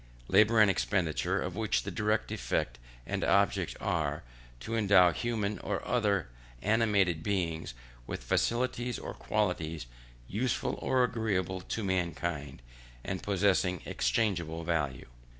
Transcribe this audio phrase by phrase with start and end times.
[0.27, 4.23] Labour and expenditure, of which the direct effect and object are,
[4.61, 6.27] to endow human or other
[6.63, 7.75] animated beings
[8.07, 9.85] with faculties or qualities
[10.27, 12.63] useful or agreeable to mankind,
[13.03, 15.05] and possessing exchangeable value.